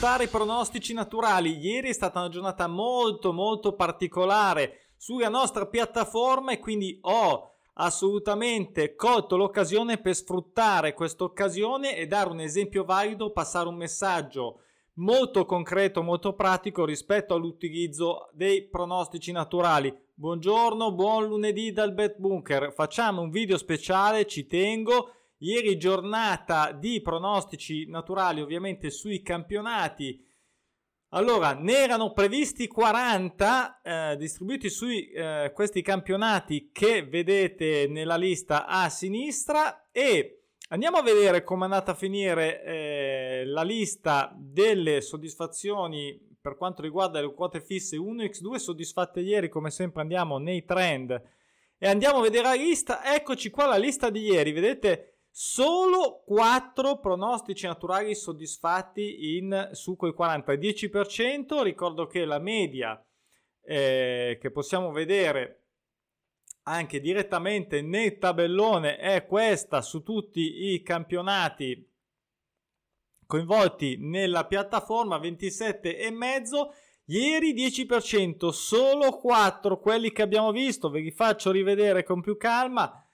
sfruttare 0.00 0.24
i 0.24 0.28
pronostici 0.28 0.94
naturali. 0.94 1.58
Ieri 1.58 1.90
è 1.90 1.92
stata 1.92 2.20
una 2.20 2.30
giornata 2.30 2.66
molto 2.66 3.34
molto 3.34 3.74
particolare 3.74 4.92
sulla 4.96 5.28
nostra 5.28 5.66
piattaforma 5.66 6.52
e 6.52 6.58
quindi 6.58 6.98
ho 7.02 7.50
assolutamente 7.74 8.94
colto 8.94 9.36
l'occasione 9.36 9.98
per 9.98 10.14
sfruttare 10.14 10.94
questa 10.94 11.24
occasione 11.24 11.98
e 11.98 12.06
dare 12.06 12.30
un 12.30 12.40
esempio 12.40 12.84
valido, 12.84 13.30
passare 13.30 13.68
un 13.68 13.74
messaggio 13.74 14.60
molto 14.94 15.44
concreto, 15.44 16.02
molto 16.02 16.32
pratico 16.32 16.86
rispetto 16.86 17.34
all'utilizzo 17.34 18.30
dei 18.32 18.68
pronostici 18.68 19.32
naturali. 19.32 19.94
Buongiorno, 20.14 20.92
buon 20.92 21.26
lunedì 21.26 21.72
dal 21.72 21.92
Bet 21.92 22.16
Bunker. 22.16 22.72
Facciamo 22.72 23.20
un 23.20 23.28
video 23.28 23.58
speciale, 23.58 24.26
ci 24.26 24.46
tengo 24.46 25.10
Ieri 25.42 25.78
giornata 25.78 26.70
di 26.72 27.00
pronostici 27.00 27.88
naturali 27.88 28.42
ovviamente 28.42 28.90
sui 28.90 29.22
campionati. 29.22 30.22
Allora, 31.12 31.54
ne 31.54 31.78
erano 31.78 32.12
previsti 32.12 32.68
40 32.68 33.80
eh, 33.80 34.16
distribuiti 34.18 34.68
su 34.68 34.86
eh, 34.86 35.50
questi 35.54 35.80
campionati 35.80 36.68
che 36.70 37.06
vedete 37.06 37.86
nella 37.88 38.16
lista 38.16 38.66
a 38.66 38.90
sinistra 38.90 39.88
e 39.90 40.42
andiamo 40.68 40.98
a 40.98 41.02
vedere 41.02 41.42
come 41.42 41.62
è 41.62 41.64
andata 41.64 41.92
a 41.92 41.96
finire 41.96 42.62
eh, 42.62 43.42
la 43.46 43.62
lista 43.62 44.36
delle 44.36 45.00
soddisfazioni 45.00 46.20
per 46.38 46.58
quanto 46.58 46.82
riguarda 46.82 47.18
le 47.18 47.32
quote 47.32 47.62
fisse. 47.62 47.96
1x2 47.96 48.56
soddisfatte 48.56 49.20
ieri 49.20 49.48
come 49.48 49.70
sempre 49.70 50.02
andiamo 50.02 50.36
nei 50.36 50.66
trend. 50.66 51.18
E 51.78 51.88
andiamo 51.88 52.18
a 52.18 52.22
vedere 52.22 52.44
la 52.44 52.52
lista. 52.52 53.14
Eccoci 53.14 53.48
qua 53.48 53.64
la 53.64 53.78
lista 53.78 54.10
di 54.10 54.20
ieri. 54.20 54.52
Vedete 54.52 55.09
Solo 55.30 56.22
4 56.26 56.98
pronostici 56.98 57.66
naturali 57.66 58.14
soddisfatti 58.14 59.36
in, 59.36 59.70
su 59.72 59.96
quei 59.96 60.12
40, 60.12 60.52
10%. 60.52 61.62
Ricordo 61.62 62.06
che 62.06 62.24
la 62.24 62.38
media 62.38 63.02
eh, 63.62 64.38
che 64.40 64.50
possiamo 64.50 64.90
vedere 64.90 65.60
anche 66.64 67.00
direttamente 67.00 67.82
nel 67.82 68.18
tabellone 68.18 68.96
è 68.96 69.26
questa 69.26 69.80
su 69.80 70.02
tutti 70.02 70.72
i 70.72 70.82
campionati 70.82 71.88
coinvolti 73.26 73.96
nella 73.98 74.44
piattaforma 74.46 75.18
27,5 75.18 76.68
ieri 77.06 77.54
10% 77.54 78.48
solo 78.48 79.10
4 79.18 79.78
quelli 79.78 80.12
che 80.12 80.22
abbiamo 80.22 80.50
visto 80.52 80.90
ve 80.90 81.00
li 81.00 81.12
faccio 81.12 81.50
rivedere 81.50 82.02
con 82.02 82.20
più 82.20 82.36
calma 82.36 83.04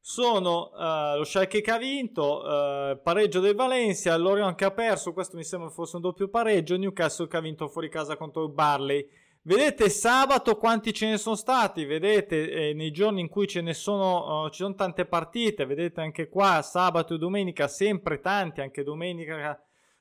sono 0.00 0.70
uh, 0.72 1.18
lo 1.18 1.24
Schalke 1.24 1.60
che 1.60 1.70
ha 1.70 1.78
vinto, 1.78 2.42
uh, 2.42 3.00
pareggio 3.02 3.40
del 3.40 3.54
Valencia, 3.54 4.16
l'Orion 4.16 4.54
che 4.54 4.64
ha 4.64 4.70
perso, 4.70 5.12
questo 5.12 5.36
mi 5.36 5.44
sembra 5.44 5.68
fosse 5.68 5.96
un 5.96 6.02
doppio 6.02 6.28
pareggio, 6.28 6.76
Newcastle 6.76 7.28
che 7.28 7.36
ha 7.36 7.40
vinto 7.40 7.68
fuori 7.68 7.88
casa 7.88 8.16
contro 8.16 8.44
il 8.44 8.52
Barley. 8.52 9.06
Vedete 9.42 9.88
sabato 9.88 10.56
quanti 10.56 10.92
ce 10.92 11.08
ne 11.08 11.16
sono 11.16 11.36
stati, 11.36 11.84
vedete 11.84 12.50
eh, 12.50 12.74
nei 12.74 12.90
giorni 12.90 13.20
in 13.20 13.28
cui 13.28 13.46
ce 13.46 13.60
ne 13.60 13.72
sono, 13.74 14.44
uh, 14.44 14.48
ci 14.50 14.62
sono 14.62 14.74
tante 14.74 15.06
partite, 15.06 15.64
vedete 15.64 16.00
anche 16.00 16.28
qua 16.28 16.60
sabato 16.62 17.14
e 17.14 17.18
domenica 17.18 17.68
sempre 17.68 18.20
tanti, 18.20 18.60
anche 18.60 18.82
domenica, 18.82 19.58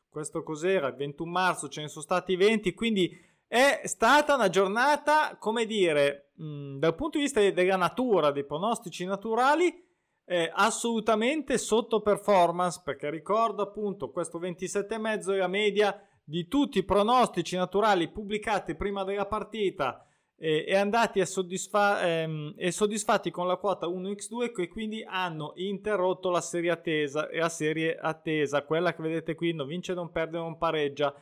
questo 0.09 0.43
cos'era, 0.43 0.87
il 0.87 0.95
21 0.95 1.31
marzo 1.31 1.69
ce 1.69 1.81
ne 1.81 1.87
sono 1.87 2.03
stati 2.03 2.35
20, 2.35 2.73
quindi 2.73 3.25
è 3.47 3.81
stata 3.85 4.35
una 4.35 4.49
giornata, 4.49 5.37
come 5.39 5.65
dire, 5.65 6.31
mh, 6.35 6.79
dal 6.79 6.95
punto 6.95 7.17
di 7.17 7.23
vista 7.23 7.39
della 7.39 7.77
natura, 7.77 8.31
dei 8.31 8.43
pronostici 8.43 9.05
naturali, 9.05 9.85
eh, 10.29 10.51
assolutamente 10.53 11.57
sotto 11.57 12.01
performance 12.01 12.81
perché 12.83 13.09
ricordo 13.09 13.61
appunto 13.61 14.11
questo 14.11 14.39
27,5 14.39 15.33
è 15.33 15.37
la 15.37 15.47
media 15.47 16.05
di 16.21 16.49
tutti 16.49 16.79
i 16.79 16.83
pronostici 16.83 17.55
naturali 17.55 18.09
pubblicati 18.09 18.75
prima 18.75 19.05
della 19.05 19.25
partita 19.25 20.05
eh, 20.35 20.65
e 20.67 20.75
andati 20.75 21.21
a 21.21 21.25
soddisfa- 21.25 22.05
ehm, 22.05 22.55
e 22.57 22.71
soddisfatti 22.71 23.31
con 23.31 23.47
la 23.47 23.55
quota 23.55 23.87
1x2 23.87 24.51
che 24.51 24.67
quindi 24.67 25.01
hanno 25.07 25.53
interrotto 25.55 26.29
la 26.29 26.41
serie 26.41 26.71
attesa 26.71 27.29
e 27.29 27.39
la 27.39 27.47
serie 27.47 27.95
attesa 27.95 28.63
quella 28.63 28.93
che 28.93 29.01
vedete 29.01 29.33
qui 29.33 29.53
non 29.53 29.65
vince 29.65 29.93
non 29.93 30.11
perde 30.11 30.37
non 30.37 30.57
pareggia. 30.57 31.15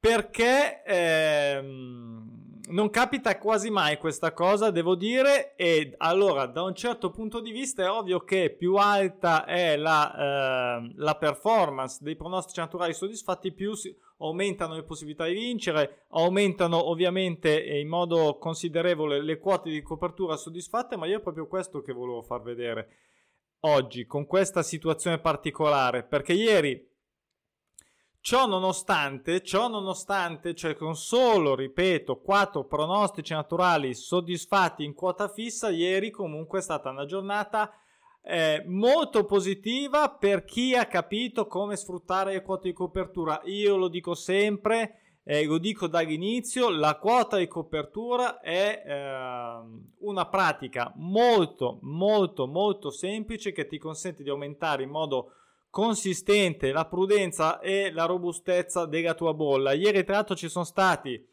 Perché 0.00 0.82
ehm, 0.84 2.51
non 2.68 2.90
capita 2.90 3.36
quasi 3.38 3.70
mai 3.70 3.98
questa 3.98 4.32
cosa, 4.32 4.70
devo 4.70 4.94
dire, 4.94 5.54
e 5.56 5.94
allora 5.98 6.46
da 6.46 6.62
un 6.62 6.74
certo 6.74 7.10
punto 7.10 7.40
di 7.40 7.50
vista 7.50 7.82
è 7.82 7.90
ovvio 7.90 8.20
che 8.20 8.54
più 8.56 8.76
alta 8.76 9.44
è 9.44 9.76
la, 9.76 10.78
eh, 10.78 10.92
la 10.96 11.16
performance 11.16 11.98
dei 12.00 12.14
pronostici 12.16 12.60
naturali 12.60 12.94
soddisfatti, 12.94 13.52
più 13.52 13.74
si, 13.74 13.94
aumentano 14.18 14.74
le 14.74 14.84
possibilità 14.84 15.26
di 15.26 15.34
vincere, 15.34 16.04
aumentano 16.10 16.88
ovviamente 16.88 17.60
in 17.60 17.88
modo 17.88 18.38
considerevole 18.38 19.20
le 19.22 19.38
quote 19.38 19.70
di 19.70 19.82
copertura 19.82 20.36
soddisfatte, 20.36 20.96
ma 20.96 21.06
io 21.06 21.18
è 21.18 21.22
proprio 21.22 21.48
questo 21.48 21.82
che 21.82 21.92
volevo 21.92 22.22
far 22.22 22.42
vedere 22.42 22.88
oggi 23.64 24.06
con 24.06 24.26
questa 24.26 24.62
situazione 24.62 25.18
particolare, 25.18 26.04
perché 26.04 26.32
ieri 26.32 26.90
Ciò 28.24 28.46
nonostante, 28.46 29.42
ciò 29.42 29.66
nonostante, 29.66 30.54
cioè 30.54 30.76
con 30.76 30.94
solo, 30.94 31.56
ripeto, 31.56 32.20
quattro 32.20 32.64
pronostici 32.66 33.32
naturali 33.32 33.94
soddisfatti 33.94 34.84
in 34.84 34.94
quota 34.94 35.26
fissa, 35.26 35.70
ieri 35.70 36.12
comunque 36.12 36.60
è 36.60 36.62
stata 36.62 36.90
una 36.90 37.04
giornata 37.04 37.72
eh, 38.22 38.62
molto 38.68 39.24
positiva 39.24 40.08
per 40.08 40.44
chi 40.44 40.76
ha 40.76 40.86
capito 40.86 41.48
come 41.48 41.74
sfruttare 41.74 42.34
le 42.34 42.42
quote 42.42 42.68
di 42.68 42.74
copertura. 42.74 43.40
Io 43.46 43.76
lo 43.76 43.88
dico 43.88 44.14
sempre, 44.14 45.00
eh, 45.24 45.44
lo 45.44 45.58
dico 45.58 45.88
dall'inizio, 45.88 46.70
la 46.70 46.98
quota 46.98 47.38
di 47.38 47.48
copertura 47.48 48.38
è 48.38 48.84
eh, 48.86 49.60
una 49.98 50.26
pratica 50.26 50.92
molto, 50.94 51.80
molto, 51.82 52.46
molto 52.46 52.90
semplice 52.90 53.50
che 53.50 53.66
ti 53.66 53.78
consente 53.78 54.22
di 54.22 54.30
aumentare 54.30 54.84
in 54.84 54.90
modo 54.90 55.32
consistente, 55.72 56.70
la 56.70 56.84
prudenza 56.84 57.58
e 57.58 57.90
la 57.92 58.04
robustezza 58.04 58.84
della 58.84 59.14
tua 59.14 59.32
bolla. 59.32 59.72
Ieri 59.72 60.04
tra 60.04 60.16
l'altro 60.16 60.36
ci 60.36 60.50
sono 60.50 60.66
stati, 60.66 61.26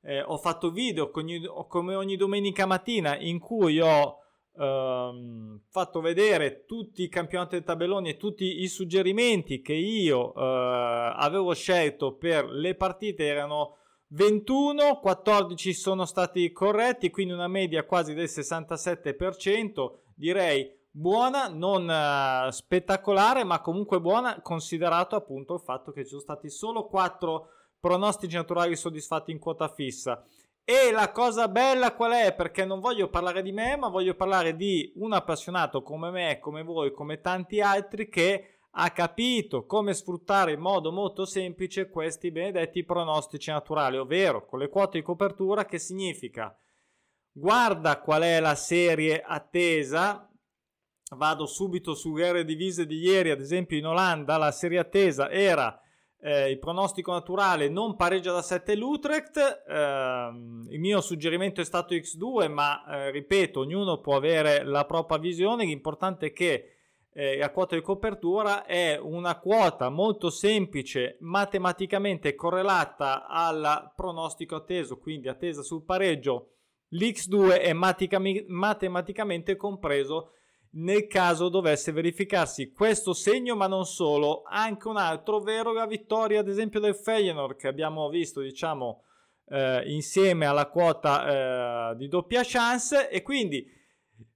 eh, 0.00 0.22
ho 0.22 0.38
fatto 0.38 0.70
video 0.70 1.10
come 1.10 1.94
ogni 1.94 2.16
domenica 2.16 2.64
mattina 2.64 3.18
in 3.18 3.38
cui 3.38 3.80
ho 3.80 4.16
ehm, 4.56 5.60
fatto 5.68 6.00
vedere 6.00 6.64
tutti 6.64 7.02
i 7.02 7.10
campionati 7.10 7.56
del 7.56 7.64
tabellone 7.64 8.08
e 8.08 8.16
tutti 8.16 8.62
i 8.62 8.68
suggerimenti 8.68 9.60
che 9.60 9.74
io 9.74 10.34
eh, 10.34 11.12
avevo 11.14 11.52
scelto 11.52 12.14
per 12.14 12.46
le 12.46 12.74
partite 12.74 13.26
erano 13.26 13.76
21, 14.14 15.00
14 15.00 15.74
sono 15.74 16.06
stati 16.06 16.50
corretti, 16.50 17.10
quindi 17.10 17.34
una 17.34 17.46
media 17.46 17.84
quasi 17.84 18.14
del 18.14 18.24
67%, 18.24 19.90
direi 20.14 20.80
buona, 20.92 21.48
non 21.48 21.88
uh, 21.88 22.50
spettacolare, 22.50 23.42
ma 23.42 23.60
comunque 23.60 24.00
buona, 24.00 24.40
considerato 24.42 25.16
appunto 25.16 25.54
il 25.54 25.60
fatto 25.60 25.90
che 25.90 26.02
ci 26.02 26.10
sono 26.10 26.20
stati 26.20 26.50
solo 26.50 26.86
4 26.86 27.48
pronostici 27.80 28.36
naturali 28.36 28.76
soddisfatti 28.76 29.32
in 29.32 29.38
quota 29.38 29.68
fissa. 29.68 30.24
E 30.64 30.92
la 30.92 31.10
cosa 31.10 31.48
bella 31.48 31.94
qual 31.94 32.12
è? 32.12 32.32
Perché 32.34 32.64
non 32.64 32.78
voglio 32.78 33.08
parlare 33.08 33.42
di 33.42 33.50
me, 33.50 33.76
ma 33.76 33.88
voglio 33.88 34.14
parlare 34.14 34.54
di 34.54 34.92
un 34.96 35.12
appassionato 35.12 35.82
come 35.82 36.10
me, 36.10 36.38
come 36.38 36.62
voi, 36.62 36.92
come 36.92 37.20
tanti 37.20 37.60
altri 37.60 38.08
che 38.08 38.58
ha 38.74 38.90
capito 38.90 39.66
come 39.66 39.92
sfruttare 39.92 40.52
in 40.52 40.60
modo 40.60 40.92
molto 40.92 41.24
semplice 41.24 41.90
questi 41.90 42.30
benedetti 42.30 42.84
pronostici 42.84 43.50
naturali, 43.50 43.98
ovvero 43.98 44.46
con 44.46 44.60
le 44.60 44.68
quote 44.68 44.98
di 44.98 45.04
copertura 45.04 45.64
che 45.64 45.78
significa 45.78 46.56
guarda 47.34 47.98
qual 47.98 48.22
è 48.22 48.40
la 48.40 48.54
serie 48.54 49.22
attesa 49.22 50.31
Vado 51.14 51.46
subito 51.46 51.94
sulle 51.94 52.44
divise 52.44 52.86
di 52.86 52.98
ieri, 52.98 53.30
ad 53.30 53.40
esempio 53.40 53.76
in 53.76 53.86
Olanda 53.86 54.38
la 54.38 54.50
serie 54.50 54.78
attesa 54.78 55.30
era 55.30 55.78
eh, 56.24 56.50
il 56.50 56.58
pronostico 56.58 57.12
naturale 57.12 57.68
non 57.68 57.96
pareggia 57.96 58.32
da 58.32 58.42
7 58.42 58.76
l'Utrecht, 58.76 59.36
eh, 59.36 60.30
il 60.70 60.80
mio 60.80 61.00
suggerimento 61.00 61.60
è 61.60 61.64
stato 61.64 61.94
X2, 61.94 62.50
ma 62.50 62.84
eh, 62.86 63.10
ripeto, 63.10 63.60
ognuno 63.60 64.00
può 64.00 64.16
avere 64.16 64.64
la 64.64 64.84
propria 64.84 65.18
visione, 65.18 65.64
l'importante 65.64 66.26
è 66.26 66.32
che 66.32 66.76
eh, 67.12 67.36
la 67.36 67.50
quota 67.50 67.74
di 67.74 67.82
copertura 67.82 68.64
è 68.64 68.98
una 68.98 69.38
quota 69.38 69.90
molto 69.90 70.30
semplice, 70.30 71.16
matematicamente 71.20 72.34
correlata 72.34 73.26
al 73.26 73.92
pronostico 73.94 74.54
atteso, 74.54 74.98
quindi 74.98 75.28
attesa 75.28 75.62
sul 75.62 75.84
pareggio, 75.84 76.52
l'X2 76.92 77.60
è 77.60 77.72
matematicamente 77.72 79.56
compreso 79.56 80.30
nel 80.74 81.06
caso 81.06 81.48
dovesse 81.48 81.92
verificarsi 81.92 82.72
questo 82.72 83.12
segno, 83.12 83.54
ma 83.56 83.66
non 83.66 83.84
solo, 83.84 84.42
anche 84.46 84.88
un 84.88 84.96
altro, 84.96 85.36
ovvero 85.36 85.72
la 85.72 85.86
vittoria 85.86 86.40
ad 86.40 86.48
esempio 86.48 86.80
del 86.80 86.94
Feyenoord 86.94 87.56
che 87.56 87.68
abbiamo 87.68 88.08
visto, 88.08 88.40
diciamo, 88.40 89.02
eh, 89.48 89.82
insieme 89.86 90.46
alla 90.46 90.68
quota 90.68 91.90
eh, 91.90 91.96
di 91.96 92.08
doppia 92.08 92.40
chance. 92.42 93.10
E 93.10 93.22
quindi 93.22 93.66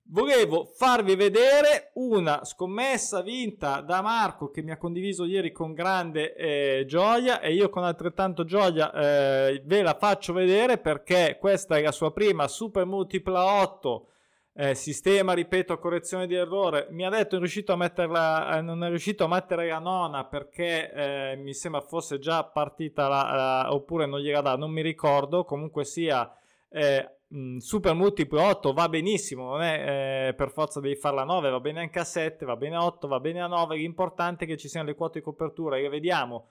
volevo 0.09 0.67
farvi 0.67 1.15
vedere 1.17 1.93
una 1.95 2.45
scommessa 2.45 3.23
vinta 3.23 3.81
da 3.81 4.03
Marco 4.03 4.51
che 4.51 4.63
mi 4.63 4.73
ha 4.73 4.77
condiviso 4.77 5.25
ieri 5.25 5.53
con 5.53 5.73
grande 5.73 6.35
eh, 6.35 6.85
gioia. 6.87 7.41
E 7.41 7.55
io 7.55 7.71
con 7.71 7.85
altrettanto 7.85 8.45
gioia 8.45 8.93
eh, 8.93 9.63
ve 9.65 9.81
la 9.81 9.97
faccio 9.99 10.35
vedere 10.35 10.77
perché 10.77 11.39
questa 11.41 11.79
è 11.79 11.83
la 11.83 11.93
sua 11.93 12.13
prima 12.13 12.47
super 12.47 12.85
multipla 12.85 13.63
8 13.63 14.09
eh, 14.59 14.75
sistema, 14.75 15.35
ripeto, 15.35 15.79
correzione 15.79 16.27
di 16.27 16.35
errore. 16.35 16.87
Mi 16.91 17.05
ha 17.05 17.11
detto 17.11 17.37
è 17.37 17.77
metterla, 17.77 18.57
eh, 18.57 18.63
non 18.63 18.83
è 18.83 18.89
riuscito 18.89 19.25
a 19.25 19.29
mettere 19.29 19.69
la 19.69 19.79
nona 19.79 20.25
perché 20.25 20.93
eh, 20.93 21.37
mi 21.37 21.53
sembra 21.53 21.83
fosse 21.83 22.19
già 22.19 22.43
partita 22.43 23.07
la, 23.07 23.35
la, 23.35 23.75
oppure 23.75 24.07
non 24.07 24.21
gliela 24.21 24.41
dà, 24.41 24.57
non 24.57 24.71
mi 24.71 24.81
ricordo. 24.81 25.45
Comunque 25.45 25.85
sia 25.85 26.35
eh, 26.71 27.17
mh, 27.29 27.59
super 27.59 27.93
multiplo 27.93 28.41
8 28.41 28.73
va 28.73 28.89
benissimo, 28.89 29.51
non 29.51 29.61
è 29.61 30.29
eh, 30.29 30.35
per 30.35 30.51
forza 30.51 30.81
devi 30.81 30.97
farla 30.97 31.21
a 31.21 31.25
9, 31.25 31.51
va 31.51 31.61
bene 31.61 31.81
anche 31.81 31.99
a 31.99 32.05
7, 32.05 32.47
va 32.47 32.57
bene 32.57 32.77
a 32.77 32.85
8, 32.85 33.09
va 33.09 33.21
bene 33.21 33.43
a 33.43 33.47
9. 33.47 33.77
L'importante 33.77 34.45
è 34.45 34.49
che 34.49 34.57
ci 34.57 34.69
siano 34.69 34.87
le 34.87 34.95
quote 34.95 35.19
di 35.19 35.25
copertura. 35.25 35.77
E 35.77 35.87
vediamo. 35.91 36.49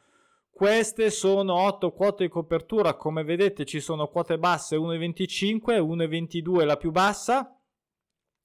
Queste 0.51 1.09
sono 1.09 1.55
8 1.55 1.91
quote 1.91 2.23
di 2.23 2.29
copertura, 2.29 2.93
come 2.93 3.23
vedete 3.23 3.65
ci 3.65 3.79
sono 3.79 4.07
quote 4.07 4.37
basse 4.37 4.77
1,25, 4.77 5.79
1,22 5.79 6.65
la 6.65 6.77
più 6.77 6.91
bassa, 6.91 7.54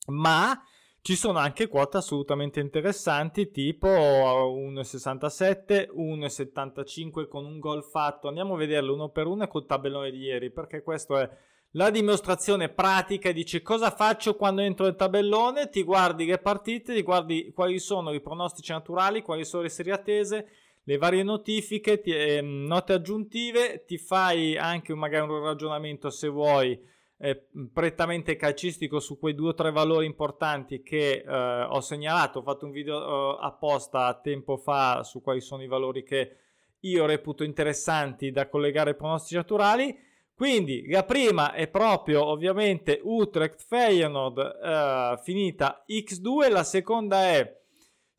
ma 0.06 0.60
ci 1.02 1.16
sono 1.16 1.38
anche 1.38 1.66
quote 1.66 1.96
assolutamente 1.96 2.60
interessanti 2.60 3.50
tipo 3.50 3.88
1,67, 3.88 5.88
1,75 5.96 7.26
con 7.26 7.46
un 7.46 7.58
gol 7.58 7.82
fatto. 7.82 8.28
Andiamo 8.28 8.54
a 8.54 8.58
vederlo 8.58 8.92
uno 8.92 9.08
per 9.08 9.26
uno 9.26 9.48
col 9.48 9.64
tabellone 9.64 10.10
di 10.10 10.18
ieri 10.18 10.52
perché 10.52 10.82
questa 10.82 11.22
è 11.22 11.30
la 11.72 11.90
dimostrazione 11.90 12.68
pratica. 12.68 13.32
Dice 13.32 13.62
cosa 13.62 13.90
faccio 13.90 14.36
quando 14.36 14.60
entro 14.60 14.84
nel 14.84 14.96
tabellone? 14.96 15.70
Ti 15.70 15.82
guardi 15.82 16.26
le 16.26 16.38
partite, 16.38 16.94
ti 16.94 17.02
guardi 17.02 17.50
quali 17.54 17.78
sono 17.78 18.12
i 18.12 18.20
pronostici 18.20 18.72
naturali, 18.72 19.22
quali 19.22 19.46
sono 19.46 19.62
le 19.62 19.70
serie 19.70 19.94
attese, 19.94 20.48
le 20.82 20.98
varie 20.98 21.22
notifiche, 21.22 22.00
ti, 22.00 22.10
eh, 22.10 22.42
note 22.42 22.92
aggiuntive, 22.92 23.84
ti 23.86 23.96
fai 23.96 24.58
anche 24.58 24.94
magari 24.94 25.26
un 25.26 25.42
ragionamento 25.42 26.10
se 26.10 26.28
vuoi 26.28 26.78
eh, 27.22 27.48
prettamente 27.72 28.34
calcistico 28.36 28.98
su 28.98 29.18
quei 29.18 29.34
due 29.34 29.50
o 29.50 29.54
tre 29.54 29.70
valori 29.70 30.06
importanti 30.06 30.82
che 30.82 31.22
eh, 31.26 31.62
ho 31.68 31.80
segnalato. 31.80 32.38
Ho 32.38 32.42
fatto 32.42 32.64
un 32.64 32.72
video 32.72 33.36
eh, 33.36 33.38
apposta 33.42 34.18
tempo 34.22 34.56
fa 34.56 35.02
su 35.02 35.20
quali 35.20 35.42
sono 35.42 35.62
i 35.62 35.66
valori 35.66 36.02
che 36.02 36.36
io 36.80 37.04
reputo 37.04 37.44
interessanti 37.44 38.30
da 38.30 38.48
collegare 38.48 38.90
ai 38.90 38.96
pronostici 38.96 39.34
naturali. 39.34 39.94
Quindi 40.34 40.88
la 40.88 41.04
prima 41.04 41.52
è 41.52 41.68
proprio 41.68 42.24
ovviamente 42.24 42.98
Utrecht 43.02 43.62
Feyenoord 43.66 44.38
eh, 44.38 45.20
finita 45.22 45.84
X2, 45.86 46.50
la 46.50 46.64
seconda 46.64 47.24
è 47.24 47.59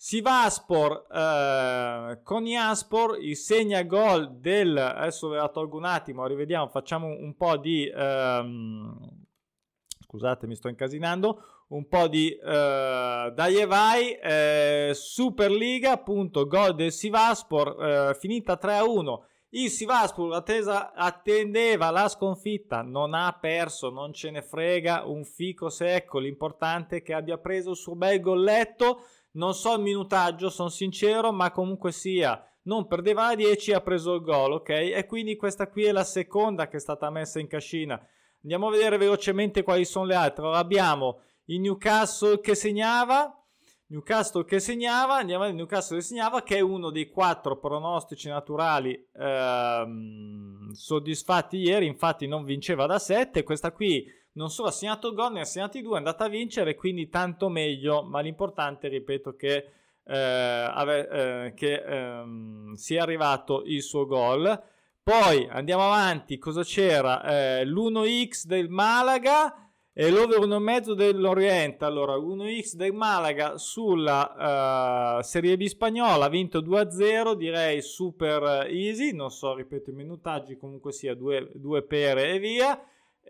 Sivaspor 0.04 1.06
eh, 1.14 2.22
con 2.24 2.48
Iaspor 2.48 3.20
il 3.22 3.38
segna 3.38 3.84
gol 3.84 4.40
del 4.40 4.76
adesso 4.76 5.30
ve 5.30 5.38
la 5.38 5.48
tolgo 5.48 5.78
un 5.78 5.86
attimo 5.86 6.26
rivediamo 6.26 6.70
facciamo 6.70 7.06
un 7.06 7.36
po' 7.36 7.56
di 7.58 7.86
ehm, 7.86 8.98
scusate 10.00 10.48
mi 10.48 10.56
sto 10.56 10.70
incasinando 10.70 11.44
un 11.68 11.88
po' 11.88 12.08
di 12.08 12.32
eh, 12.32 13.32
dai 13.32 13.56
e 13.58 13.66
vai 13.68 14.14
eh, 14.14 14.90
Superliga 14.96 15.92
appunto 15.92 16.48
gol 16.48 16.74
del 16.74 16.92
Sivaspor 16.92 17.86
eh, 18.10 18.16
finita 18.16 18.58
3 18.58 18.78
a 18.78 18.84
1 18.84 19.26
il 19.54 19.70
Sivaspor 19.70 20.34
attesa, 20.34 20.94
attendeva 20.94 21.92
la 21.92 22.10
sconfitta 22.10 22.82
non 22.82 23.14
ha 23.14 23.38
perso 23.40 23.92
non 23.92 24.14
ce 24.14 24.32
ne 24.32 24.42
frega 24.42 25.06
un 25.06 25.24
fico 25.26 25.70
secco 25.70 26.18
l'importante 26.18 26.98
è 26.98 27.02
che 27.04 27.14
abbia 27.14 27.38
preso 27.38 27.70
il 27.70 27.76
suo 27.76 27.94
bel 27.94 28.20
golletto 28.20 29.04
non 29.32 29.54
so 29.54 29.76
il 29.76 29.82
minutaggio, 29.82 30.50
sono 30.50 30.70
sincero, 30.70 31.32
ma 31.32 31.52
comunque 31.52 31.92
sia, 31.92 32.44
non 32.64 32.88
perdeva 32.88 33.28
la 33.28 33.36
10 33.36 33.72
e 33.72 33.74
ha 33.76 33.82
preso 33.82 34.16
il 34.16 34.22
gol, 34.22 34.54
ok? 34.54 34.70
E 34.70 35.06
quindi 35.08 35.36
questa 35.36 35.68
qui 35.68 35.84
è 35.86 35.92
la 35.92 36.04
seconda 36.04 36.68
che 36.68 36.78
è 36.78 36.80
stata 36.80 37.10
messa 37.10 37.40
in 37.40 37.48
cascina. 37.48 38.00
Andiamo 38.44 38.68
a 38.68 38.72
vedere 38.72 38.98
velocemente 38.98 39.64
quali 39.64 39.86
sono 39.86 40.06
le 40.06 40.16
altre. 40.16 40.44
Allora, 40.44 40.60
abbiamo 40.60 41.22
il 41.46 41.60
Newcastle 41.60 42.40
che 42.40 42.56
segnava, 42.56 43.36
Newcastle 43.88 44.46
che 44.46 44.60
segnava, 44.60 45.16
andiamo 45.16 45.44
a 45.44 45.48
vedere 45.48 45.64
Newcastle 45.64 45.98
che 45.98 46.04
segnava, 46.04 46.44
che 46.44 46.58
è 46.58 46.62
uno 46.62 46.90
dei 46.92 47.10
quattro 47.10 47.60
pronostici 47.60 48.30
naturali 48.30 49.08
ehm, 49.14 50.72
soddisfatti 50.72 51.58
ieri, 51.58 51.88
infatti 51.88 52.26
non 52.26 52.44
vinceva 52.44 52.86
da 52.86 53.00
7, 53.00 53.44
questa 53.44 53.72
qui 53.72 54.06
non 54.34 54.50
solo 54.50 54.70
ha 54.70 54.72
segnato 54.72 55.14
gol, 55.14 55.34
ne 55.34 55.42
ha 55.42 55.46
segnati 55.46 55.82
due, 55.82 55.96
è 55.96 55.98
andata 55.98 56.26
a 56.26 56.30
vincere, 56.30 56.76
quindi 56.76 57.10
tanto 57.10 57.50
meglio, 57.50 58.04
ma 58.04 58.22
l'importante, 58.22 58.88
ripeto, 58.88 59.36
che, 59.36 59.72
eh, 60.04 60.16
ave, 60.16 61.10
eh, 61.10 61.54
che 61.54 61.84
ehm, 61.86 62.74
sia 62.74 63.04
arrivato 63.04 63.64
il 63.66 63.82
suo 63.82 64.06
gol. 64.06 64.62
Poi 65.04 65.48
andiamo 65.50 65.86
avanti, 65.86 66.38
cosa 66.38 66.64
c'era? 66.64 67.24
Eh, 67.24 67.66
l'1x 67.66 68.46
del 68.46 68.70
Malaga 68.70 69.72
e 69.94 70.10
l'over 70.10 70.40
1,5 70.40 70.94
dell'Oriente. 70.94 71.84
Allora, 71.86 72.16
1x 72.16 72.76
del 72.76 72.94
Malaga 72.94 73.58
sulla 73.58 75.18
uh, 75.18 75.22
Serie 75.22 75.58
B 75.58 75.66
spagnola, 75.66 76.26
ha 76.26 76.30
vinto 76.30 76.62
2-0, 76.62 77.34
direi 77.34 77.82
super 77.82 78.68
easy, 78.70 79.12
non 79.14 79.32
so, 79.32 79.56
ripeto 79.56 79.90
i 79.90 79.94
minutaggi, 79.94 80.56
comunque 80.56 80.94
sia 80.94 81.14
due, 81.16 81.52
due 81.56 81.82
pere 81.84 82.32
e 82.34 82.40
via. 82.40 82.82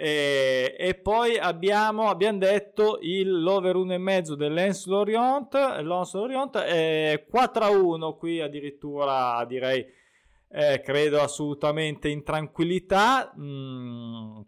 E, 0.04 0.76
e, 0.80 0.96
poi 0.96 1.38
abbiamo, 1.38 2.10
abbiamo 2.10 2.40
detto 2.40 2.98
il, 3.02 3.44
l'over 3.44 3.76
1,5 3.76 4.34
dell'Ens 4.34 4.88
Lorient, 4.88 5.54
Lorient 5.84 6.58
è 6.58 7.24
4 7.30 7.64
a 7.64 7.70
1 7.70 8.16
qui 8.16 8.42
addirittura 8.42 9.46
direi 9.46 9.86
eh, 10.50 10.82
credo 10.82 11.22
assolutamente 11.22 12.10
in 12.10 12.24
tranquillità. 12.24 13.32
Mm, 13.40 14.40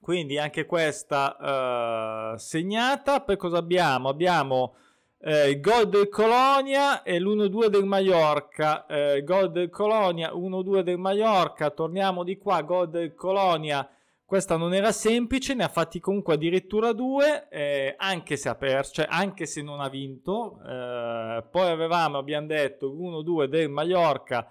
quindi 0.00 0.38
anche 0.38 0.64
questa 0.64 2.32
uh, 2.32 2.38
segnata. 2.38 3.20
Poi 3.20 3.36
cosa 3.36 3.58
abbiamo? 3.58 4.08
abbiamo 4.08 4.76
eh, 5.20 5.50
il 5.50 5.60
gol 5.60 5.90
del 5.90 6.08
Colonia 6.08 7.02
e 7.02 7.20
l'1-2 7.20 7.66
del 7.66 7.84
Mallorca. 7.84 8.86
Eh, 8.86 9.22
gol 9.24 9.52
del 9.52 9.68
Colonia 9.68 10.32
1-2 10.32 10.80
del 10.80 10.96
Mallorca. 10.96 11.68
Torniamo 11.68 12.24
di 12.24 12.38
qua. 12.38 12.62
Gol 12.62 12.88
del 12.88 13.14
Colonia 13.14 13.86
questa 14.26 14.56
non 14.56 14.74
era 14.74 14.90
semplice, 14.90 15.54
ne 15.54 15.62
ha 15.62 15.68
fatti 15.68 16.00
comunque 16.00 16.34
addirittura 16.34 16.92
due, 16.92 17.48
eh, 17.48 17.94
anche 17.96 18.36
se 18.36 18.48
ha 18.48 18.56
perso, 18.56 18.94
cioè 18.94 19.06
anche 19.08 19.46
se 19.46 19.62
non 19.62 19.80
ha 19.80 19.88
vinto. 19.88 20.58
Eh, 20.66 21.44
poi 21.48 21.70
avevamo, 21.70 22.18
abbiamo 22.18 22.48
detto, 22.48 22.92
1-2 22.92 23.44
del 23.46 23.70
Mallorca, 23.70 24.50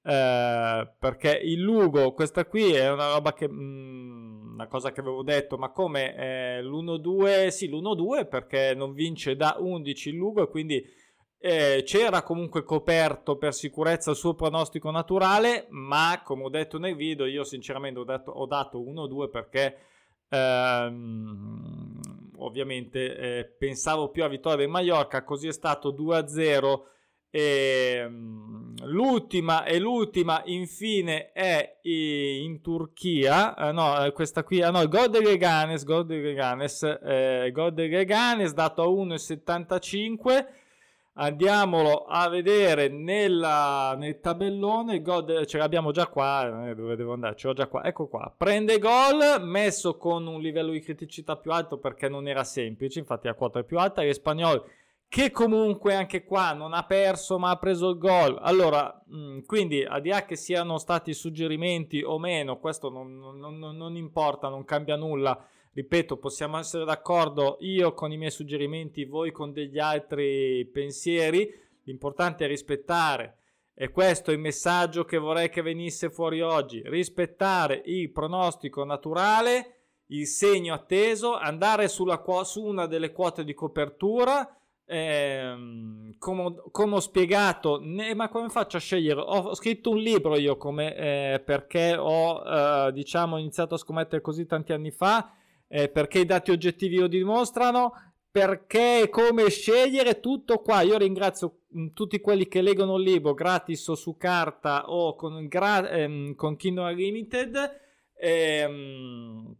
eh, 0.00 0.88
perché 0.96 1.40
il 1.42 1.60
Lugo, 1.60 2.12
questa 2.12 2.46
qui 2.46 2.72
è 2.72 2.88
una 2.88 3.10
roba 3.10 3.32
che, 3.32 3.48
mh, 3.48 3.54
mm, 3.54 4.52
una 4.54 4.68
cosa 4.68 4.92
che 4.92 5.00
avevo 5.00 5.24
detto, 5.24 5.58
ma 5.58 5.70
come 5.70 6.14
eh, 6.14 6.62
l'1-2, 6.62 7.48
sì 7.48 7.68
l'1-2 7.68 8.28
perché 8.28 8.74
non 8.76 8.94
vince 8.94 9.34
da 9.34 9.56
11 9.58 10.08
il 10.08 10.14
Lugo 10.14 10.44
e 10.44 10.48
quindi 10.48 10.88
eh, 11.46 11.84
c'era 11.84 12.22
comunque 12.22 12.64
coperto 12.64 13.36
per 13.36 13.54
sicurezza 13.54 14.10
il 14.10 14.16
suo 14.16 14.34
pronostico 14.34 14.90
naturale, 14.90 15.68
ma 15.70 16.20
come 16.24 16.42
ho 16.42 16.48
detto 16.48 16.76
nel 16.76 16.96
video, 16.96 17.24
io 17.24 17.44
sinceramente 17.44 18.00
ho, 18.00 18.04
detto, 18.04 18.32
ho 18.32 18.46
dato 18.46 18.80
1-2 18.80 19.30
perché 19.30 19.76
ehm, 20.28 22.00
ovviamente 22.38 23.16
eh, 23.16 23.44
pensavo 23.44 24.10
più 24.10 24.24
a 24.24 24.28
vittoria 24.28 24.58
del 24.58 24.68
Mallorca, 24.68 25.22
così 25.22 25.46
è 25.46 25.52
stato 25.52 25.92
2-0. 25.92 26.80
E, 27.30 28.00
ehm, 28.02 28.74
l'ultima 28.86 29.64
e 29.64 29.78
l'ultima 29.78 30.42
infine 30.46 31.30
è 31.32 31.80
in 31.82 32.60
Turchia 32.60 33.54
eh, 33.56 33.72
no 33.72 34.04
eh, 34.04 34.12
questa 34.12 34.44
qui 34.44 34.62
ah, 34.62 34.70
no 34.70 34.86
Gol 34.86 35.10
de 35.10 35.18
Reganes 35.20 35.84
Gol 35.84 36.06
de 36.06 36.20
Reganes 36.20 36.82
eh, 36.82 37.50
Gol 37.52 37.74
de 37.74 37.88
Reganes 37.88 38.54
dato 38.54 38.82
a 38.82 38.86
1,75 38.86 40.46
Andiamolo 41.18 42.04
a 42.04 42.28
vedere 42.28 42.88
nella, 42.88 43.94
nel 43.96 44.20
tabellone. 44.20 45.00
God, 45.00 45.46
ce 45.46 45.56
l'abbiamo 45.56 45.90
già 45.90 46.08
qua. 46.08 46.68
Eh, 46.68 46.74
dove 46.74 46.94
devo 46.94 47.14
andare? 47.14 47.36
Ce 47.36 47.46
l'ho 47.46 47.54
già 47.54 47.68
qua. 47.68 47.84
Ecco 47.84 48.06
qua. 48.06 48.30
Prende 48.36 48.78
gol, 48.78 49.40
messo 49.40 49.96
con 49.96 50.26
un 50.26 50.42
livello 50.42 50.72
di 50.72 50.80
criticità 50.80 51.36
più 51.36 51.52
alto 51.52 51.78
perché 51.78 52.10
non 52.10 52.28
era 52.28 52.44
semplice. 52.44 52.98
Infatti, 52.98 53.28
la 53.28 53.34
quota 53.34 53.60
è 53.60 53.64
più 53.64 53.78
alta. 53.78 54.04
Gli 54.04 54.12
spagnoli, 54.12 54.60
che 55.08 55.30
comunque 55.30 55.94
anche 55.94 56.22
qua 56.22 56.52
non 56.52 56.74
ha 56.74 56.84
perso, 56.84 57.38
ma 57.38 57.48
ha 57.48 57.56
preso 57.56 57.88
il 57.88 57.98
gol. 57.98 58.36
Allora, 58.38 59.02
mm, 59.10 59.38
quindi, 59.46 59.82
a 59.84 59.98
di 60.00 60.10
là 60.10 60.26
che 60.26 60.36
siano 60.36 60.76
stati 60.76 61.14
suggerimenti 61.14 62.02
o 62.02 62.18
meno, 62.18 62.58
questo 62.58 62.90
non, 62.90 63.16
non, 63.16 63.38
non, 63.38 63.74
non 63.74 63.96
importa, 63.96 64.50
non 64.50 64.66
cambia 64.66 64.96
nulla 64.96 65.48
ripeto, 65.76 66.16
possiamo 66.16 66.56
essere 66.56 66.86
d'accordo 66.86 67.58
io 67.60 67.92
con 67.92 68.10
i 68.10 68.16
miei 68.16 68.30
suggerimenti, 68.30 69.04
voi 69.04 69.30
con 69.30 69.52
degli 69.52 69.78
altri 69.78 70.64
pensieri, 70.72 71.52
l'importante 71.84 72.46
è 72.46 72.48
rispettare. 72.48 73.40
E 73.74 73.90
questo 73.90 74.30
è 74.30 74.34
il 74.34 74.40
messaggio 74.40 75.04
che 75.04 75.18
vorrei 75.18 75.50
che 75.50 75.60
venisse 75.60 76.08
fuori 76.08 76.40
oggi, 76.40 76.80
rispettare 76.86 77.82
il 77.84 78.10
pronostico 78.10 78.84
naturale, 78.84 79.74
il 80.06 80.26
segno 80.26 80.72
atteso, 80.72 81.34
andare 81.34 81.88
sulla, 81.88 82.24
su 82.44 82.64
una 82.64 82.86
delle 82.86 83.12
quote 83.12 83.44
di 83.44 83.52
copertura. 83.52 84.50
Eh, 84.86 86.14
come, 86.16 86.54
come, 86.70 86.94
ho 86.94 87.00
spiegato, 87.00 87.80
ne, 87.82 88.14
ma 88.14 88.30
come 88.30 88.48
faccio 88.48 88.78
a 88.78 88.80
scegliere? 88.80 89.20
Ho, 89.20 89.54
scritto 89.54 89.90
un 89.90 89.98
libro 89.98 90.38
io 90.38 90.56
come, 90.56 90.94
eh, 90.96 91.40
perché 91.44 91.96
ho 91.98 92.42
eh, 92.46 92.92
diciamo 92.92 93.36
iniziato 93.36 93.74
a 93.74 93.78
scommettere 93.78 94.22
così 94.22 94.46
tanti 94.46 94.72
anni 94.72 94.90
fa, 94.90 95.34
eh, 95.68 95.88
perché 95.88 96.20
i 96.20 96.26
dati 96.26 96.50
oggettivi 96.50 96.96
lo 96.96 97.06
dimostrano, 97.06 97.92
perché 98.30 99.08
come 99.10 99.48
scegliere 99.48 100.20
tutto 100.20 100.58
qua. 100.58 100.82
Io 100.82 100.98
ringrazio 100.98 101.60
mm, 101.76 101.88
tutti 101.94 102.20
quelli 102.20 102.46
che 102.48 102.60
leggono 102.60 102.96
il 102.96 103.04
libro 103.04 103.34
gratis 103.34 103.86
o 103.88 103.94
su 103.94 104.16
carta 104.16 104.90
o 104.90 105.14
con, 105.14 105.46
gra- 105.46 105.88
ehm, 105.88 106.34
con 106.34 106.56
Kindle 106.56 106.92
Unlimited. 106.92 107.80
Ehm, 108.18 109.56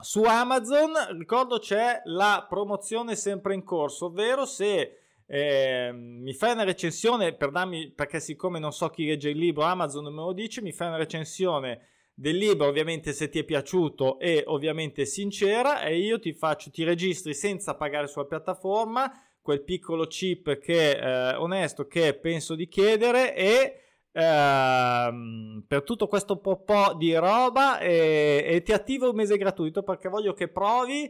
su 0.00 0.22
Amazon, 0.22 0.92
ricordo, 1.18 1.58
c'è 1.58 2.02
la 2.04 2.46
promozione 2.48 3.16
sempre 3.16 3.54
in 3.54 3.64
corso, 3.64 4.06
ovvero 4.06 4.46
se 4.46 4.98
eh, 5.26 5.90
mi 5.92 6.32
fai 6.34 6.52
una 6.52 6.62
recensione 6.62 7.34
per 7.34 7.50
darmi, 7.50 7.90
perché 7.90 8.20
siccome 8.20 8.58
non 8.58 8.72
so 8.72 8.88
chi 8.88 9.06
legge 9.06 9.30
il 9.30 9.38
libro, 9.38 9.64
Amazon 9.64 10.04
me 10.04 10.22
lo 10.22 10.32
dice, 10.32 10.62
mi 10.62 10.72
fai 10.72 10.88
una 10.88 10.96
recensione 10.96 11.80
del 12.18 12.36
libro, 12.36 12.66
ovviamente 12.66 13.12
se 13.12 13.28
ti 13.28 13.38
è 13.38 13.44
piaciuto 13.44 14.18
e 14.18 14.42
ovviamente 14.44 15.06
sincera, 15.06 15.82
e 15.82 15.98
io 15.98 16.18
ti 16.18 16.32
faccio, 16.32 16.68
ti 16.68 16.82
registri 16.82 17.32
senza 17.32 17.76
pagare 17.76 18.08
sulla 18.08 18.24
piattaforma 18.24 19.08
quel 19.40 19.62
piccolo 19.62 20.04
chip 20.06 20.58
che 20.58 20.90
eh, 20.90 21.36
onesto 21.36 21.86
che 21.86 22.14
penso 22.14 22.56
di 22.56 22.66
chiedere 22.66 23.36
e 23.36 23.80
ehm, 24.10 25.64
per 25.68 25.84
tutto 25.84 26.08
questo 26.08 26.40
po', 26.40 26.64
po 26.64 26.94
di 26.98 27.14
roba 27.14 27.78
e, 27.78 28.44
e 28.44 28.62
ti 28.62 28.72
attivo 28.72 29.10
un 29.10 29.14
mese 29.14 29.36
gratuito 29.36 29.84
perché 29.84 30.08
voglio 30.08 30.32
che 30.32 30.48
provi 30.48 31.08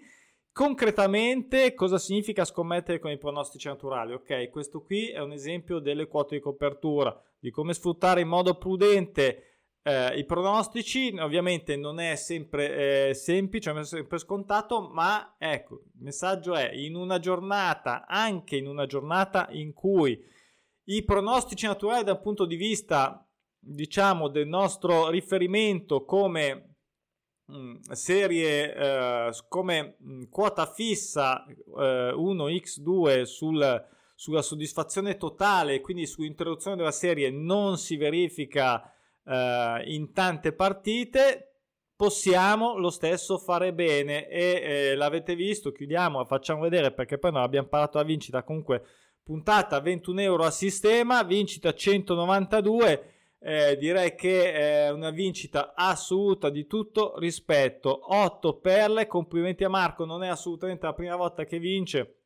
concretamente 0.52 1.72
cosa 1.72 1.96
significa 1.96 2.44
scommettere 2.44 2.98
con 2.98 3.10
i 3.10 3.16
pronostici 3.16 3.66
naturali. 3.66 4.12
Ok, 4.12 4.50
questo 4.50 4.82
qui 4.82 5.08
è 5.08 5.20
un 5.20 5.32
esempio 5.32 5.78
delle 5.78 6.06
quote 6.06 6.34
di 6.34 6.42
copertura, 6.42 7.18
di 7.38 7.50
come 7.50 7.72
sfruttare 7.72 8.20
in 8.20 8.28
modo 8.28 8.58
prudente 8.58 9.47
eh, 9.88 10.18
i 10.18 10.24
pronostici. 10.24 11.14
Ovviamente 11.18 11.76
non 11.76 11.98
è 11.98 12.14
sempre 12.14 13.08
eh, 13.08 13.14
semplice, 13.14 13.72
non 13.72 13.82
è 13.82 13.86
sempre 13.86 14.18
scontato, 14.18 14.80
ma 14.80 15.36
ecco, 15.38 15.84
il 15.94 16.02
messaggio 16.02 16.54
è 16.54 16.70
in 16.74 16.94
una 16.94 17.18
giornata, 17.18 18.06
anche 18.06 18.56
in 18.56 18.66
una 18.66 18.84
giornata 18.84 19.48
in 19.50 19.72
cui 19.72 20.22
i 20.84 21.04
pronostici 21.04 21.66
naturali 21.66 22.04
dal 22.04 22.20
punto 22.20 22.44
di 22.44 22.56
vista, 22.56 23.26
diciamo, 23.58 24.28
del 24.28 24.46
nostro 24.46 25.08
riferimento 25.08 26.04
come 26.04 26.76
mm, 27.50 27.76
serie, 27.92 28.74
eh, 28.74 29.30
come 29.48 29.96
mm, 30.02 30.24
quota 30.28 30.66
fissa 30.66 31.46
eh, 31.46 32.12
1x2 32.14 33.22
sul, 33.22 33.86
sulla 34.14 34.42
soddisfazione 34.42 35.16
totale, 35.16 35.80
quindi 35.80 36.06
sull'interruzione 36.06 36.76
della 36.76 36.90
serie 36.90 37.30
non 37.30 37.78
si 37.78 37.96
verifica 37.96 38.92
eh, 39.28 39.82
in 39.86 40.12
tante 40.12 40.52
partite, 40.52 41.48
possiamo 41.94 42.78
lo 42.78 42.90
stesso 42.90 43.38
fare 43.38 43.74
bene 43.74 44.28
e 44.28 44.42
eh, 44.62 44.94
l'avete 44.94 45.34
visto, 45.34 45.72
chiudiamo, 45.72 46.24
facciamo 46.24 46.62
vedere 46.62 46.92
perché 46.92 47.18
poi 47.18 47.32
non 47.32 47.42
abbiamo 47.42 47.68
parlato 47.68 47.98
la 47.98 48.04
vincita 48.04 48.42
comunque 48.42 48.82
puntata 49.28 49.78
21 49.80 50.20
euro 50.22 50.44
a 50.44 50.50
sistema, 50.50 51.22
vincita 51.22 51.74
192. 51.74 53.12
Eh, 53.40 53.76
direi 53.76 54.14
che 54.16 54.52
è 54.52 54.90
una 54.90 55.10
vincita 55.10 55.74
assoluta 55.74 56.48
di 56.48 56.66
tutto 56.66 57.18
rispetto. 57.18 58.14
8 58.16 58.58
perle, 58.58 59.06
complimenti 59.06 59.64
a 59.64 59.68
Marco, 59.68 60.06
non 60.06 60.22
è 60.24 60.28
assolutamente 60.28 60.86
la 60.86 60.94
prima 60.94 61.14
volta 61.14 61.44
che 61.44 61.58
vince. 61.58 62.20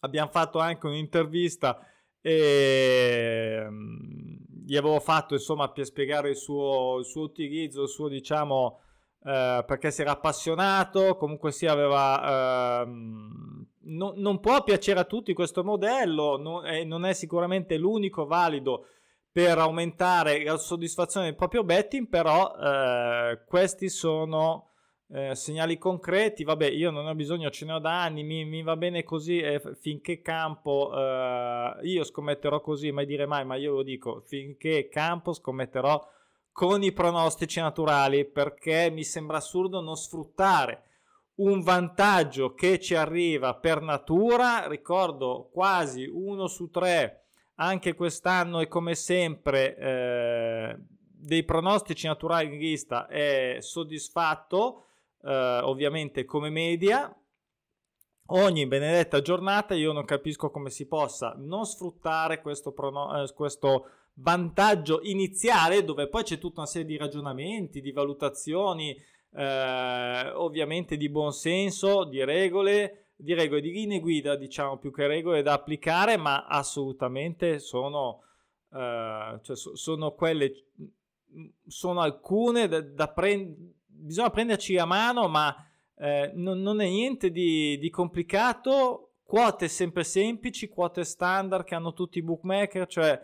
Abbiamo 0.00 0.28
fatto 0.30 0.58
anche 0.58 0.86
un'intervista 0.86 1.80
e 2.20 3.64
mm, 3.66 4.25
gli 4.66 4.76
avevo 4.76 4.98
fatto 4.98 5.34
insomma 5.34 5.70
per 5.70 5.84
spiegare 5.84 6.30
il 6.30 6.36
suo, 6.36 6.98
il 6.98 7.04
suo 7.04 7.22
utilizzo, 7.22 7.82
il 7.82 7.88
suo 7.88 8.08
diciamo 8.08 8.80
eh, 9.22 9.64
perché 9.64 9.92
si 9.92 10.00
era 10.00 10.12
appassionato, 10.12 11.16
comunque 11.16 11.52
si 11.52 11.66
aveva... 11.66 12.82
Ehm, 12.82 13.64
no, 13.82 14.12
non 14.16 14.40
può 14.40 14.64
piacere 14.64 14.98
a 14.98 15.04
tutti 15.04 15.32
questo 15.34 15.62
modello, 15.62 16.36
no, 16.36 16.62
è, 16.62 16.82
non 16.82 17.04
è 17.04 17.12
sicuramente 17.12 17.76
l'unico 17.76 18.26
valido 18.26 18.86
per 19.30 19.58
aumentare 19.58 20.42
la 20.42 20.56
soddisfazione 20.56 21.26
del 21.26 21.36
proprio 21.36 21.62
betting, 21.62 22.08
però 22.08 22.52
eh, 22.56 23.42
questi 23.46 23.88
sono 23.88 24.70
eh, 25.08 25.34
segnali 25.34 25.78
concreti. 25.78 26.44
Vabbè, 26.44 26.66
io 26.66 26.90
non 26.90 27.06
ho 27.06 27.14
bisogno, 27.14 27.50
ce 27.50 27.64
ne 27.64 27.72
ho 27.74 27.78
da 27.78 28.02
anni, 28.02 28.22
mi, 28.22 28.44
mi 28.44 28.62
va 28.62 28.76
bene 28.76 29.04
così 29.04 29.38
eh, 29.38 29.60
finché 29.80 30.20
campo. 30.20 30.92
Eh, 30.94 31.78
io 31.82 32.04
scommetterò 32.04 32.60
così, 32.60 32.90
mai 32.90 33.06
dire 33.06 33.26
mai, 33.26 33.44
ma 33.44 33.56
io 33.56 33.74
lo 33.74 33.82
dico, 33.82 34.22
finché 34.26 34.88
campo 34.88 35.32
scommetterò 35.32 36.14
con 36.52 36.82
i 36.82 36.92
pronostici 36.92 37.60
naturali 37.60 38.24
perché 38.24 38.90
mi 38.90 39.04
sembra 39.04 39.36
assurdo 39.36 39.82
non 39.82 39.94
sfruttare 39.96 40.84
un 41.36 41.60
vantaggio 41.60 42.54
che 42.54 42.80
ci 42.80 42.94
arriva 42.94 43.54
per 43.56 43.82
natura, 43.82 44.66
ricordo 44.66 45.50
quasi 45.52 46.06
uno 46.06 46.46
su 46.46 46.70
tre 46.70 47.24
anche 47.56 47.94
quest'anno 47.94 48.60
e 48.60 48.68
come 48.68 48.94
sempre 48.94 49.76
eh, 49.76 50.76
dei 50.78 51.44
pronostici 51.44 52.06
naturali 52.06 52.54
in 52.54 52.58
lista 52.58 53.06
è 53.06 53.58
soddisfatto 53.60 54.85
eh, 55.26 55.60
ovviamente 55.62 56.24
come 56.24 56.50
media 56.50 57.14
ogni 58.30 58.66
benedetta 58.66 59.20
giornata 59.20 59.74
io 59.74 59.92
non 59.92 60.04
capisco 60.04 60.50
come 60.50 60.70
si 60.70 60.86
possa 60.86 61.34
non 61.36 61.64
sfruttare 61.64 62.40
questo, 62.40 62.72
prono- 62.72 63.22
eh, 63.22 63.32
questo 63.34 63.90
vantaggio 64.14 65.00
iniziale 65.02 65.84
dove 65.84 66.08
poi 66.08 66.22
c'è 66.22 66.38
tutta 66.38 66.60
una 66.60 66.68
serie 66.68 66.86
di 66.86 66.96
ragionamenti, 66.96 67.80
di 67.80 67.92
valutazioni, 67.92 68.96
eh, 69.32 70.30
ovviamente 70.34 70.96
di 70.96 71.08
buon 71.10 71.32
senso, 71.32 72.04
di 72.04 72.24
regole, 72.24 73.12
di 73.16 73.34
regole 73.34 73.60
di 73.60 73.72
linee 73.72 74.00
guida, 74.00 74.36
diciamo 74.36 74.78
più 74.78 74.90
che 74.90 75.06
regole 75.06 75.42
da 75.42 75.52
applicare, 75.52 76.16
ma 76.16 76.46
assolutamente 76.46 77.58
sono, 77.58 78.22
eh, 78.72 79.38
cioè 79.42 79.56
sono 79.56 80.12
quelle, 80.12 80.70
sono 81.66 82.00
alcune 82.00 82.68
da, 82.68 82.80
da 82.80 83.08
prendere, 83.08 83.74
bisogna 84.06 84.30
prenderci 84.30 84.78
a 84.78 84.86
mano, 84.86 85.28
ma 85.28 85.54
eh, 85.98 86.30
non, 86.34 86.60
non, 86.60 86.80
è 86.80 86.88
niente 86.88 87.30
di, 87.30 87.76
di 87.78 87.90
complicato, 87.90 89.16
quote 89.22 89.68
sempre 89.68 90.04
semplici, 90.04 90.68
quote 90.68 91.04
standard 91.04 91.64
che 91.64 91.74
hanno 91.74 91.92
tutti 91.92 92.18
i 92.18 92.22
bookmaker, 92.22 92.86
cioè 92.86 93.20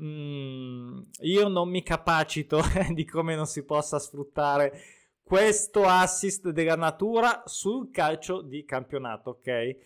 mm, 0.00 1.00
io 1.22 1.48
non 1.48 1.68
mi 1.68 1.82
capacito 1.82 2.58
eh, 2.76 2.92
di 2.94 3.04
come 3.04 3.34
non 3.34 3.46
si 3.46 3.64
possa 3.64 3.98
sfruttare 3.98 4.80
questo 5.22 5.84
assist 5.84 6.48
della 6.50 6.74
natura 6.74 7.42
sul 7.44 7.90
calcio 7.90 8.42
di 8.42 8.64
campionato, 8.64 9.30
ok? 9.30 9.76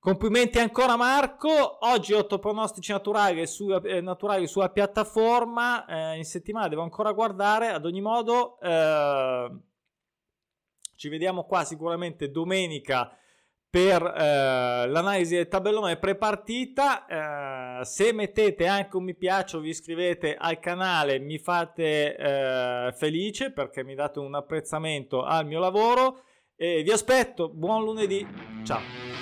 Complimenti 0.00 0.58
ancora 0.58 0.96
Marco, 0.96 1.84
oggi 1.86 2.14
8 2.14 2.38
pronostici 2.38 2.92
naturali 2.92 3.46
sulla, 3.46 3.80
eh, 3.82 4.00
naturali 4.00 4.46
sulla 4.46 4.70
piattaforma, 4.70 5.84
eh, 5.84 6.16
in 6.16 6.24
settimana 6.24 6.68
devo 6.68 6.82
ancora 6.82 7.12
guardare, 7.12 7.68
ad 7.68 7.84
ogni 7.84 8.00
modo 8.00 8.58
eh, 8.60 9.50
ci 10.98 11.08
vediamo 11.08 11.44
qua 11.44 11.64
sicuramente 11.64 12.30
domenica 12.30 13.16
per 13.70 14.02
eh, 14.02 14.88
l'analisi 14.88 15.36
del 15.36 15.46
tabellone 15.46 15.96
prepartita. 15.96 17.06
Eh, 17.80 17.84
se 17.84 18.12
mettete 18.12 18.66
anche 18.66 18.96
un 18.96 19.04
mi 19.04 19.14
piace 19.14 19.56
o 19.56 19.60
vi 19.60 19.68
iscrivete 19.68 20.34
al 20.36 20.58
canale 20.58 21.20
mi 21.20 21.38
fate 21.38 22.16
eh, 22.16 22.92
felice 22.96 23.52
perché 23.52 23.84
mi 23.84 23.94
date 23.94 24.18
un 24.18 24.34
apprezzamento 24.34 25.22
al 25.22 25.46
mio 25.46 25.60
lavoro 25.60 26.24
e 26.56 26.82
vi 26.82 26.90
aspetto. 26.90 27.48
Buon 27.48 27.84
lunedì. 27.84 28.26
Ciao. 28.64 29.17